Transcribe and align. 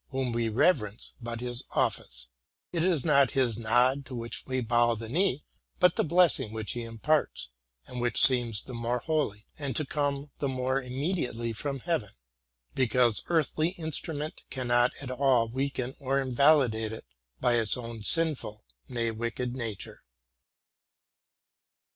whom 0.09 0.31
we 0.31 0.49
reverence, 0.49 1.13
but 1.21 1.41
his 1.41 1.63
office: 1.75 2.27
it 2.73 2.83
is 2.83 3.05
not 3.05 3.33
his 3.33 3.55
nod 3.55 4.03
to 4.03 4.15
which 4.15 4.47
we 4.47 4.59
bow 4.59 4.95
the 4.95 5.07
knee, 5.07 5.45
but 5.79 5.95
the 5.95 6.03
blessing 6.03 6.51
which 6.51 6.71
he 6.71 6.81
imparts, 6.81 7.49
and 7.85 8.01
which 8.01 8.19
seems 8.19 8.63
the 8.63 8.73
more 8.73 8.97
holy, 8.97 9.45
and 9.59 9.75
to 9.75 9.85
come 9.85 10.31
the 10.39 10.47
more 10.47 10.81
immedi 10.81 11.29
ately 11.31 11.55
from 11.55 11.81
heaven, 11.81 12.09
because 12.73 13.17
the 13.21 13.31
earthly 13.31 13.69
instrument 13.77 14.41
cannot 14.49 14.91
at 15.03 15.11
all 15.11 15.47
weaken 15.47 15.95
or 15.99 16.19
invalidate 16.19 16.91
it 16.91 17.05
by 17.39 17.53
its 17.53 17.77
own 17.77 18.01
sinful, 18.03 18.65
nay, 18.89 19.11
wicked, 19.11 19.55
nature. 19.55 20.01